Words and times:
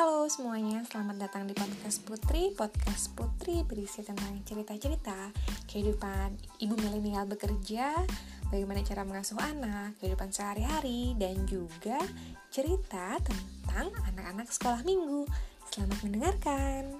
Halo 0.00 0.24
semuanya, 0.32 0.80
selamat 0.88 1.28
datang 1.28 1.44
di 1.44 1.52
podcast 1.52 2.00
Putri. 2.08 2.56
Podcast 2.56 3.12
Putri 3.12 3.60
berisi 3.68 4.00
tentang 4.00 4.32
cerita-cerita 4.48 5.28
kehidupan 5.68 6.40
ibu 6.56 6.72
milenial 6.72 7.28
bekerja 7.28 8.00
Bagaimana 8.48 8.80
cara 8.80 9.04
mengasuh 9.04 9.36
anak, 9.36 10.00
kehidupan 10.00 10.32
sehari-hari 10.32 11.12
Dan 11.20 11.44
juga 11.44 12.00
cerita 12.48 13.20
tentang 13.20 13.92
anak-anak 14.08 14.48
sekolah 14.48 14.80
minggu. 14.88 15.28
Selamat 15.68 16.00
mendengarkan. 16.00 16.99